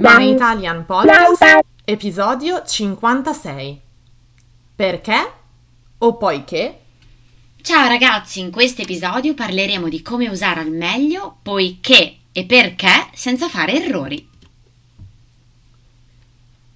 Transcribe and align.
My 0.00 0.30
Italian 0.30 0.86
Podcast, 0.86 1.44
episodio 1.84 2.64
56. 2.64 3.80
Perché 4.74 5.32
o 5.98 6.16
poiché? 6.16 6.80
Ciao 7.60 7.86
ragazzi, 7.86 8.40
in 8.40 8.50
questo 8.50 8.80
episodio 8.80 9.34
parleremo 9.34 9.90
di 9.90 10.00
come 10.00 10.26
usare 10.30 10.60
al 10.60 10.70
meglio 10.70 11.36
poiché 11.42 12.16
e 12.32 12.46
perché 12.46 13.10
senza 13.12 13.50
fare 13.50 13.74
errori. 13.74 14.26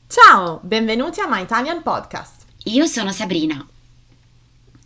Ciao, 0.07 0.61
benvenuti 0.63 1.21
a 1.21 1.27
My 1.27 1.41
Italian 1.41 1.81
Podcast. 1.83 2.43
Io 2.65 2.85
sono 2.85 3.11
Sabrina. 3.11 3.67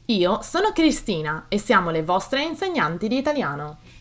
Io 0.04 0.42
sono 0.42 0.70
Cristina 0.72 1.46
e 1.48 1.58
siamo 1.58 1.90
le 1.90 2.04
vostre 2.04 2.44
insegnanti 2.44 3.08
di 3.08 3.16
italiano. 3.16 3.78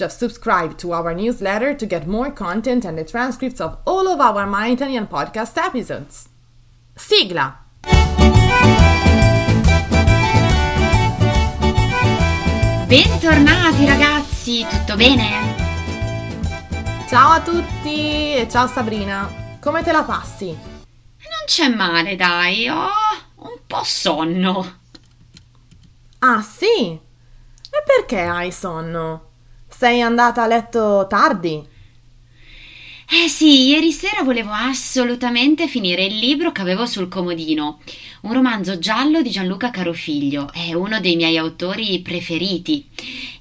Just 0.00 0.18
subscribe 0.18 0.78
to 0.78 0.94
our 0.94 1.12
newsletter 1.12 1.74
to 1.74 1.84
get 1.84 2.06
more 2.06 2.30
content 2.30 2.86
and 2.86 2.96
the 2.96 3.04
transcripts 3.04 3.60
of 3.60 3.76
all 3.84 4.08
of 4.08 4.18
our 4.18 4.46
My 4.46 4.68
Italian 4.68 5.06
podcast 5.06 5.58
episodes. 5.58 6.26
Sigla! 6.96 7.58
Bentornati 12.88 13.84
ragazzi, 13.84 14.66
tutto 14.70 14.96
bene? 14.96 15.54
Ciao 17.06 17.32
a 17.32 17.42
tutti 17.42 18.36
e 18.36 18.48
ciao 18.50 18.68
Sabrina, 18.68 19.58
come 19.60 19.82
te 19.82 19.92
la 19.92 20.04
passi? 20.04 20.46
Non 20.46 21.44
c'è 21.44 21.68
male, 21.68 22.16
dai, 22.16 22.70
ho 22.70 22.88
un 23.36 23.58
po' 23.66 23.84
sonno. 23.84 24.78
Ah 26.20 26.40
sì? 26.40 26.88
E 26.88 27.82
perché 27.84 28.22
hai 28.22 28.50
sonno? 28.50 29.28
Sei 29.80 30.02
andata 30.02 30.42
a 30.42 30.46
letto 30.46 31.06
tardi? 31.08 31.66
Eh 33.08 33.28
sì, 33.28 33.68
ieri 33.68 33.92
sera 33.92 34.22
volevo 34.22 34.50
assolutamente 34.52 35.68
finire 35.68 36.04
il 36.04 36.18
libro 36.18 36.52
che 36.52 36.60
avevo 36.60 36.84
sul 36.84 37.08
comodino, 37.08 37.80
un 38.20 38.34
romanzo 38.34 38.78
giallo 38.78 39.22
di 39.22 39.30
Gianluca 39.30 39.70
Carofiglio, 39.70 40.52
è 40.52 40.74
uno 40.74 41.00
dei 41.00 41.16
miei 41.16 41.38
autori 41.38 41.98
preferiti. 42.00 42.86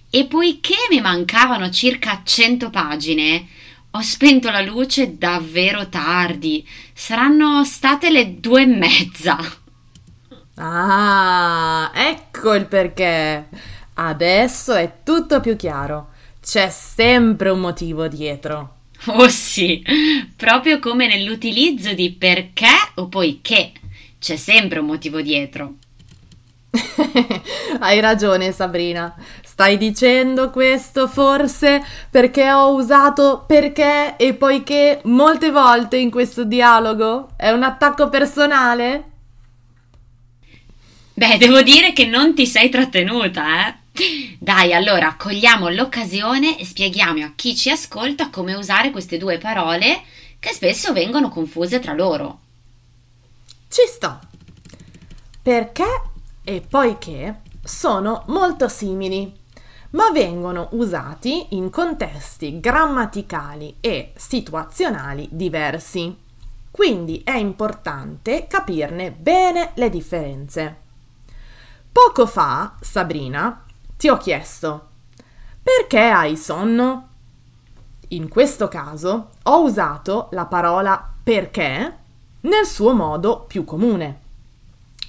E 0.10 0.28
poiché 0.28 0.76
mi 0.90 1.02
mancavano 1.02 1.70
circa 1.72 2.22
100 2.24 2.70
pagine, 2.70 3.46
ho 3.92 4.00
spento 4.00 4.50
la 4.50 4.62
luce 4.62 5.18
davvero 5.18 5.90
tardi. 5.90 6.66
Saranno 6.94 7.66
state 7.66 8.10
le 8.10 8.40
due 8.40 8.62
e 8.62 8.66
mezza. 8.66 9.38
Ah, 10.56 11.92
ecco 11.94 12.54
il 12.54 12.66
perché. 12.66 13.50
Adesso 13.96 14.74
è 14.76 15.00
tutto 15.04 15.42
più 15.42 15.58
chiaro. 15.58 16.09
C'è 16.50 16.72
sempre 16.72 17.52
un 17.52 17.60
motivo 17.60 18.08
dietro. 18.08 18.78
Oh 19.06 19.30
sì, 19.30 19.86
proprio 20.36 20.80
come 20.80 21.06
nell'utilizzo 21.06 21.94
di 21.94 22.10
perché 22.10 22.66
o 22.96 23.08
poiché. 23.08 23.72
C'è 24.18 24.36
sempre 24.36 24.80
un 24.80 24.88
motivo 24.88 25.22
dietro. 25.22 25.76
Hai 27.80 28.00
ragione 28.00 28.52
Sabrina, 28.52 29.14
stai 29.44 29.78
dicendo 29.78 30.50
questo 30.50 31.08
forse 31.08 31.86
perché 32.10 32.52
ho 32.52 32.74
usato 32.74 33.44
perché 33.46 34.16
e 34.18 34.34
poiché 34.34 35.02
molte 35.04 35.52
volte 35.52 35.98
in 35.98 36.10
questo 36.10 36.46
dialogo? 36.46 37.30
È 37.38 37.52
un 37.52 37.62
attacco 37.62 38.10
personale? 38.10 39.04
Beh, 41.14 41.38
devo 41.38 41.62
dire 41.62 41.94
che 41.94 42.08
non 42.08 42.34
ti 42.34 42.48
sei 42.48 42.70
trattenuta, 42.70 43.68
eh? 43.68 43.76
Dai, 44.40 44.74
allora 44.74 45.16
cogliamo 45.18 45.68
l'occasione 45.68 46.58
e 46.58 46.64
spieghiamo 46.64 47.26
a 47.26 47.32
chi 47.36 47.54
ci 47.54 47.70
ascolta 47.70 48.30
come 48.30 48.54
usare 48.54 48.92
queste 48.92 49.18
due 49.18 49.38
parole 49.38 50.04
che 50.40 50.54
spesso 50.54 50.94
vengono 50.94 51.28
confuse 51.28 51.80
tra 51.80 51.92
loro. 51.92 52.40
Ci 53.68 53.82
sto. 53.88 54.20
Perché 55.42 56.02
e 56.46 56.62
poiché 56.62 57.42
sono 57.62 58.24
molto 58.28 58.70
simili, 58.70 59.32
ma 59.92 60.12
vengono 60.12 60.70
usati 60.72 61.48
in 61.50 61.70
contesti 61.70 62.62
grammaticali 62.62 63.76
e 63.82 64.14
situazionali 64.16 65.28
diversi. 65.30 66.16
Quindi 66.72 67.22
è 67.26 67.36
importante 67.36 68.48
capirne 68.48 69.12
bene 69.12 69.72
le 69.76 69.90
differenze. 69.90 70.78
Poco 71.92 72.26
fa, 72.26 72.76
Sabrina, 72.80 73.66
ti 74.00 74.08
ho 74.08 74.16
chiesto 74.16 74.88
perché 75.62 76.00
hai 76.00 76.38
sonno? 76.38 77.08
In 78.10 78.30
questo 78.30 78.70
caso 78.70 79.32
ho 79.44 79.62
usato 79.62 80.30
la 80.32 80.46
parola 80.46 81.12
perché 81.22 81.98
nel 82.40 82.66
suo 82.66 82.94
modo 82.94 83.44
più 83.46 83.66
comune, 83.66 84.20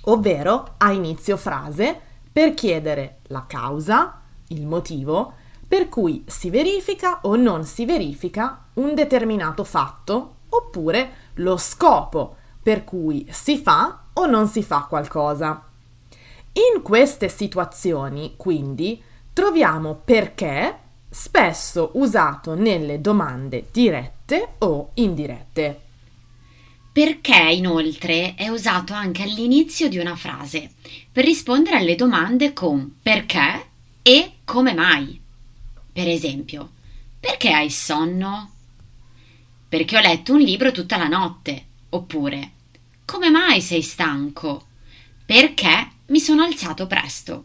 ovvero 0.07 0.75
a 0.79 0.91
inizio 0.91 1.37
frase 1.37 2.01
per 2.33 2.53
chiedere 2.55 3.19
la 3.29 3.45
causa, 3.47 4.23
il 4.49 4.67
motivo 4.67 5.35
per 5.69 5.89
cui 5.89 6.25
si 6.27 6.51
verifica 6.51 7.21
o 7.23 7.37
non 7.37 7.65
si 7.65 7.87
verifica 7.87 8.65
un 8.75 8.93
determinato 8.97 9.63
fatto 9.63 10.35
oppure 10.49 11.13
lo 11.35 11.57
scopo 11.57 12.35
per 12.61 12.83
cui 12.83 13.25
si 13.31 13.57
fa 13.57 14.01
o 14.15 14.27
non 14.27 14.49
si 14.49 14.65
fa 14.65 14.87
qualcosa. 14.89 15.70
In 16.53 16.83
queste 16.83 17.29
situazioni, 17.29 18.35
quindi, 18.37 19.01
troviamo 19.33 19.95
perché 19.95 20.79
spesso 21.09 21.91
usato 21.95 22.55
nelle 22.55 23.01
domande 23.01 23.69
dirette 23.71 24.55
o 24.59 24.91
indirette. 24.95 25.81
Perché 26.93 27.53
inoltre 27.53 28.35
è 28.35 28.49
usato 28.49 28.93
anche 28.93 29.23
all'inizio 29.23 29.89
di 29.89 29.99
una 29.99 30.17
frase 30.17 30.73
per 31.13 31.25
rispondere 31.25 31.77
alle 31.77 31.95
domande 31.95 32.53
con 32.53 32.97
perché 33.01 33.67
e 34.03 34.33
come 34.45 34.75
mai. 34.75 35.21
Per 35.93 36.09
esempio, 36.09 36.71
perché 37.21 37.53
hai 37.53 37.71
sonno? 37.71 38.51
Perché 39.69 39.97
ho 39.97 40.01
letto 40.01 40.33
un 40.33 40.41
libro 40.41 40.73
tutta 40.73 40.97
la 40.97 41.07
notte. 41.07 41.65
Oppure, 41.91 42.51
come 43.05 43.31
mai 43.31 43.61
sei 43.61 43.83
stanco? 43.83 44.67
Perché 45.25 45.91
mi 46.11 46.21
sono 46.21 46.43
alzato 46.43 46.87
presto. 46.87 47.45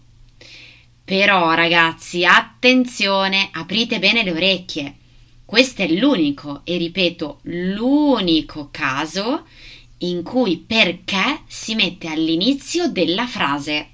Però 1.04 1.54
ragazzi, 1.54 2.26
attenzione, 2.26 3.50
aprite 3.52 4.00
bene 4.00 4.24
le 4.24 4.32
orecchie. 4.32 4.96
Questo 5.46 5.84
è 5.84 5.88
l'unico, 5.88 6.62
e 6.64 6.78
ripeto, 6.78 7.40
l'unico 7.44 8.70
caso 8.72 9.46
in 10.00 10.24
cui 10.24 10.58
perché 10.58 11.42
si 11.48 11.76
mette 11.76 12.08
all'inizio 12.08 12.88
della 12.88 13.28
frase. 13.28 13.90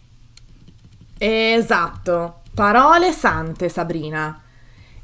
Esatto, 1.17 2.41
parole 2.53 3.11
sante 3.11 3.67
Sabrina. 3.67 4.41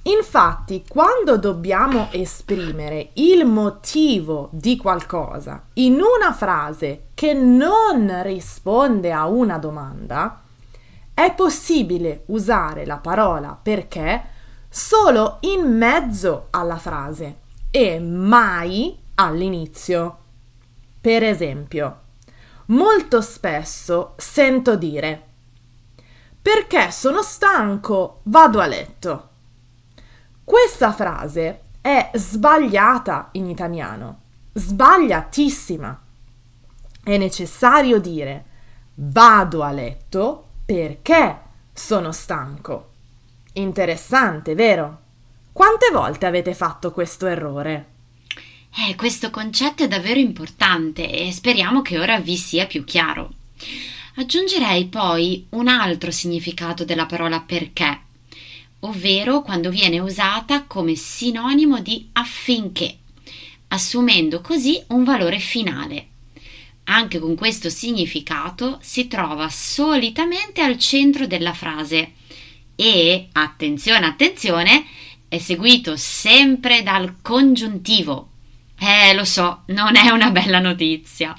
Infatti, 0.07 0.85
quando 0.88 1.38
dobbiamo 1.38 2.07
esprimere 2.12 3.09
il 3.13 3.45
motivo 3.45 4.47
di 4.53 4.78
qualcosa 4.78 5.63
in 5.73 5.95
una 5.95 6.31
frase 6.31 7.07
che 7.13 7.34
non 7.34 8.22
risponde 8.23 9.12
a 9.12 9.25
una 9.25 9.57
domanda, 9.57 10.44
è 11.13 11.33
possibile 11.33 12.24
usare 12.27 12.86
la 12.86 12.98
parola 12.98 13.57
perché 13.62 14.24
solo 14.69 15.39
in 15.42 15.75
mezzo 15.75 16.48
alla 16.51 16.77
frase 16.77 17.39
e 17.69 18.00
mai 18.00 18.98
all'inizio. 19.15 20.18
Per 21.01 21.21
esempio, 21.21 22.00
molto 22.68 23.19
spesso 23.19 24.13
sento 24.15 24.77
dire 24.77 25.24
perché 26.42 26.92
sono 26.92 27.21
stanco, 27.24 28.21
vado 28.24 28.62
a 28.62 28.68
letto. 28.68 29.26
Questa 30.48 30.94
frase 30.94 31.60
è 31.82 32.10
sbagliata 32.14 33.28
in 33.34 33.50
italiano, 33.50 34.22
sbagliatissima. 34.54 36.02
È 37.04 37.18
necessario 37.18 38.00
dire 38.00 38.46
vado 38.94 39.62
a 39.62 39.72
letto 39.72 40.48
perché 40.66 41.38
sono 41.74 42.14
stanco. 42.14 42.92
Interessante, 43.56 44.56
vero? 44.56 45.00
Quante 45.52 45.90
volte 45.92 46.26
avete 46.26 46.54
fatto 46.54 46.94
questo 46.94 47.26
errore? 47.26 47.88
Eh, 48.88 48.96
questo 48.96 49.30
concetto 49.30 49.84
è 49.84 49.90
davvero 49.90 50.22
importante 50.22 51.12
e 51.12 51.30
speriamo 51.34 51.82
che 51.82 52.00
ora 52.00 52.22
vi 52.22 52.38
sia 52.38 52.68
più 52.68 52.86
chiaro. 52.86 53.34
Aggiungerei 54.16 54.86
poi 54.86 55.46
un 55.50 55.68
altro 55.68 56.10
significato 56.10 56.86
della 56.86 57.06
parola 57.06 57.42
perché, 57.42 58.06
ovvero 58.88 59.42
quando 59.42 59.69
viene 59.69 60.00
usata 60.00 60.63
come 60.63 60.95
sinonimo 60.95 61.80
di 61.80 62.10
affinché, 62.13 62.98
assumendo 63.69 64.42
così 64.42 64.81
un 64.88 65.04
valore 65.04 65.39
finale. 65.39 66.07
Anche 66.86 67.19
con 67.19 67.36
questo 67.36 67.69
significato 67.69 68.80
si 68.81 69.07
trova 69.07 69.50
solitamente 69.50 70.62
al 70.62 70.78
centro 70.78 71.28
della 71.28 71.54
frase 71.54 72.13
e, 72.75 73.28
attenzione, 73.34 74.06
attenzione, 74.06 74.86
è 75.28 75.38
seguito 75.38 75.98
sempre 75.98 76.84
dal 76.84 77.16
congiuntivo. 77.22 78.30
Eh, 78.80 79.13
lo 79.13 79.25
so, 79.25 79.63
non 79.68 79.98
è 79.98 80.10
una 80.12 80.31
bella 80.31 80.60
notizia. 80.60 81.38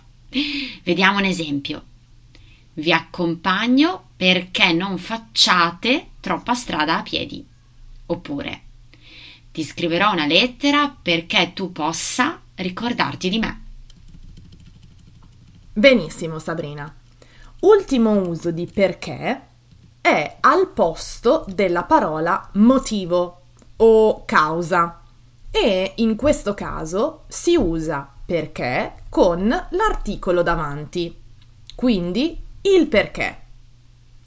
Vediamo 0.82 1.18
un 1.18 1.24
esempio. 1.24 1.84
Vi 2.74 2.92
accompagno 2.92 4.08
perché 4.16 4.72
non 4.72 4.98
facciate 4.98 6.08
troppa 6.28 6.52
strada 6.52 6.98
a 6.98 7.02
piedi. 7.02 7.42
Oppure 8.04 8.60
ti 9.50 9.64
scriverò 9.64 10.12
una 10.12 10.26
lettera 10.26 10.94
perché 11.00 11.52
tu 11.54 11.72
possa 11.72 12.38
ricordarti 12.56 13.30
di 13.30 13.38
me. 13.38 13.62
Benissimo, 15.72 16.38
Sabrina. 16.38 16.94
Ultimo 17.60 18.12
uso 18.28 18.50
di 18.50 18.66
perché 18.66 19.40
è 20.02 20.36
al 20.40 20.68
posto 20.68 21.46
della 21.48 21.84
parola 21.84 22.50
motivo 22.54 23.40
o 23.76 24.24
causa 24.26 25.00
e 25.50 25.92
in 25.96 26.14
questo 26.14 26.52
caso 26.52 27.24
si 27.28 27.56
usa 27.56 28.06
perché 28.26 29.04
con 29.08 29.48
l'articolo 29.70 30.42
davanti. 30.42 31.16
Quindi 31.74 32.38
il 32.60 32.86
perché, 32.86 33.40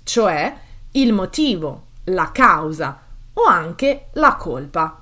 cioè 0.03 0.57
il 0.93 1.13
motivo, 1.13 1.89
la 2.05 2.31
causa 2.31 2.99
o 3.33 3.43
anche 3.45 4.07
la 4.13 4.35
colpa. 4.35 5.01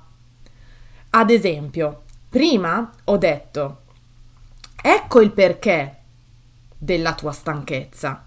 Ad 1.10 1.30
esempio, 1.30 2.02
prima 2.28 2.90
ho 3.04 3.16
detto 3.16 3.78
ecco 4.82 5.20
il 5.20 5.30
perché 5.32 5.96
della 6.76 7.14
tua 7.14 7.32
stanchezza. 7.32 8.24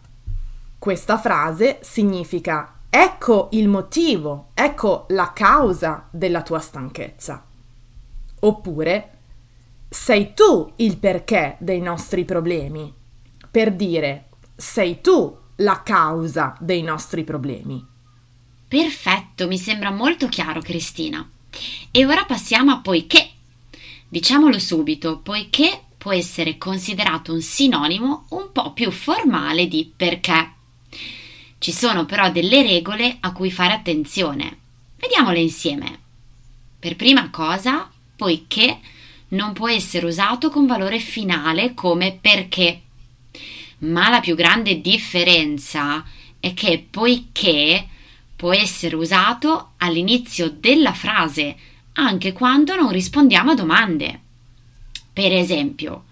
Questa 0.78 1.18
frase 1.18 1.80
significa 1.81 2.74
ecco 2.90 3.48
il 3.54 3.68
motivo, 3.70 4.50
ecco 4.54 5.06
la 5.10 5.31
causa 5.34 6.08
della 6.12 6.44
tua 6.44 6.60
stanchezza. 6.60 7.44
Oppure 8.42 9.10
sei 9.90 10.34
tu 10.34 10.74
il 10.78 10.98
perché 10.98 11.56
dei 11.60 11.80
nostri 11.80 12.26
problemi. 12.26 12.94
Per 13.50 13.74
dire 13.74 14.26
sei 14.56 15.02
tu 15.02 15.38
la 15.58 15.81
causa 15.84 16.56
dei 16.60 16.81
nostri 16.81 17.24
problemi. 17.24 17.93
Perfetto, 18.74 19.46
mi 19.46 19.60
sembra 19.60 19.92
molto 19.92 20.28
chiaro, 20.28 20.60
Cristina. 20.60 21.30
E 21.92 22.06
ora 22.08 22.25
passiamo 22.25 22.72
a 22.72 22.80
poiché. 22.80 23.30
Diciamolo 24.10 24.58
subito, 24.58 25.20
poiché 25.20 25.84
può 25.96 26.12
essere 26.12 26.58
considerato 26.58 27.34
un 27.34 27.42
sinonimo 27.44 28.25
un 28.30 28.52
po' 28.52 28.74
più 28.74 28.90
formale 28.90 29.68
di 29.68 29.94
perché. 29.96 30.54
Ci 31.60 31.72
sono 31.72 32.08
però 32.08 32.31
delle 32.31 32.64
regole 32.64 33.18
a 33.20 33.31
cui 33.31 33.52
fare 33.52 33.74
attenzione. 33.74 34.58
Vediamole 34.98 35.40
insieme. 35.40 36.00
Per 36.80 36.96
prima 36.96 37.30
cosa, 37.30 37.92
poiché 38.16 38.80
non 39.30 39.54
può 39.54 39.69
essere 39.69 40.08
usato 40.08 40.50
con 40.50 40.66
valore 40.66 40.98
finale 40.98 41.76
come 41.76 42.18
perché 42.19 42.81
ma 43.80 44.10
la 44.10 44.19
più 44.19 44.34
grande 44.34 44.81
differenza 44.81 46.04
è 46.40 46.56
che 46.56 46.84
poiché 46.90 47.90
può 48.35 48.53
essere 48.53 48.95
usato 48.95 49.71
all'inizio 49.77 50.50
della 50.50 50.94
frase, 50.94 51.56
anche 51.94 52.33
quando 52.33 52.75
non 52.75 52.91
rispondiamo 52.91 53.51
a 53.51 53.56
domande. 53.56 54.19
Per 55.13 55.31
esempio, 55.31 56.06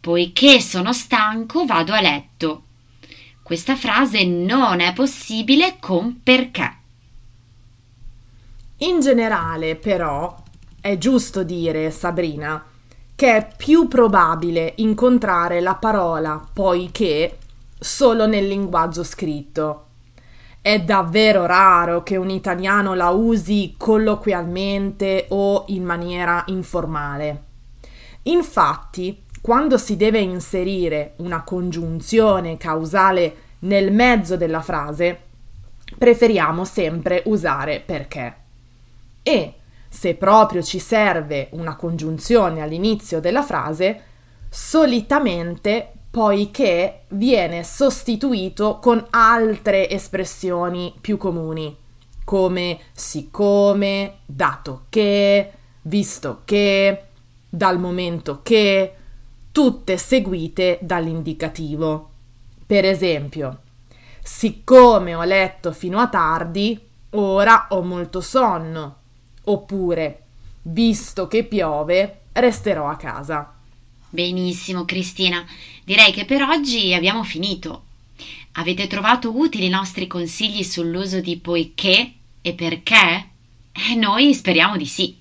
poiché 0.00 0.60
sono 0.60 0.92
stanco 0.92 1.64
vado 1.64 1.92
a 1.92 2.00
letto. 2.00 2.64
Questa 3.42 3.76
frase 3.76 4.24
non 4.24 4.80
è 4.80 4.92
possibile 4.92 5.76
con 5.80 6.20
perché. 6.22 6.76
In 8.78 9.00
generale, 9.00 9.76
però, 9.76 10.42
è 10.80 10.96
giusto 10.96 11.42
dire, 11.42 11.90
Sabrina, 11.90 12.64
che 13.14 13.36
è 13.36 13.54
più 13.54 13.86
probabile 13.86 14.72
incontrare 14.76 15.60
la 15.60 15.74
parola 15.74 16.42
poiché 16.50 17.36
solo 17.78 18.26
nel 18.26 18.48
linguaggio 18.48 19.04
scritto. 19.04 19.88
È 20.62 20.78
davvero 20.78 21.46
raro 21.46 22.02
che 22.02 22.16
un 22.16 22.28
italiano 22.28 22.92
la 22.92 23.08
usi 23.08 23.74
colloquialmente 23.78 25.24
o 25.30 25.64
in 25.68 25.84
maniera 25.84 26.44
informale. 26.48 27.44
Infatti, 28.24 29.22
quando 29.40 29.78
si 29.78 29.96
deve 29.96 30.18
inserire 30.18 31.14
una 31.16 31.42
congiunzione 31.44 32.58
causale 32.58 33.36
nel 33.60 33.90
mezzo 33.90 34.36
della 34.36 34.60
frase, 34.60 35.18
preferiamo 35.96 36.66
sempre 36.66 37.22
usare 37.24 37.80
perché. 37.80 38.34
E 39.22 39.54
se 39.88 40.14
proprio 40.14 40.62
ci 40.62 40.78
serve 40.78 41.48
una 41.52 41.74
congiunzione 41.74 42.60
all'inizio 42.60 43.18
della 43.18 43.42
frase, 43.42 44.02
solitamente 44.50 45.92
poiché 46.10 47.02
viene 47.08 47.62
sostituito 47.62 48.78
con 48.80 49.06
altre 49.10 49.88
espressioni 49.88 50.92
più 51.00 51.16
comuni, 51.16 51.76
come 52.24 52.80
siccome, 52.92 54.14
dato 54.26 54.86
che, 54.88 55.52
visto 55.82 56.42
che, 56.44 57.04
dal 57.48 57.78
momento 57.78 58.40
che, 58.42 58.94
tutte 59.52 59.96
seguite 59.96 60.78
dall'indicativo. 60.80 62.10
Per 62.66 62.84
esempio, 62.84 63.58
siccome 64.22 65.14
ho 65.14 65.24
letto 65.24 65.72
fino 65.72 65.98
a 65.98 66.08
tardi, 66.08 66.78
ora 67.10 67.66
ho 67.70 67.82
molto 67.82 68.20
sonno. 68.20 68.96
Oppure, 69.44 70.22
visto 70.62 71.26
che 71.28 71.44
piove, 71.44 72.20
resterò 72.32 72.88
a 72.88 72.96
casa. 72.96 73.54
Benissimo, 74.10 74.84
Cristina. 74.84 75.46
Direi 75.84 76.12
che 76.12 76.24
per 76.24 76.42
oggi 76.42 76.92
abbiamo 76.92 77.22
finito. 77.22 77.84
Avete 78.54 78.88
trovato 78.88 79.36
utili 79.36 79.66
i 79.66 79.70
nostri 79.70 80.08
consigli 80.08 80.64
sull'uso 80.64 81.20
di 81.20 81.36
poiché 81.36 82.12
e 82.42 82.52
perché? 82.54 83.28
E 83.72 83.94
noi 83.94 84.34
speriamo 84.34 84.76
di 84.76 84.86
sì. 84.86 85.16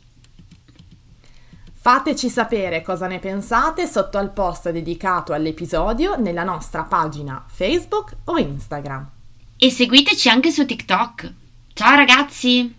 Fateci 1.81 2.29
sapere 2.29 2.81
cosa 2.81 3.07
ne 3.07 3.19
pensate 3.19 3.87
sotto 3.87 4.17
al 4.17 4.31
post 4.31 4.69
dedicato 4.71 5.33
all'episodio 5.33 6.17
nella 6.17 6.43
nostra 6.43 6.83
pagina 6.83 7.45
Facebook 7.47 8.15
o 8.25 8.37
Instagram. 8.37 9.07
E 9.55 9.69
seguiteci 9.69 10.29
anche 10.29 10.51
su 10.51 10.65
TikTok. 10.65 11.33
Ciao 11.73 11.95
ragazzi! 11.95 12.78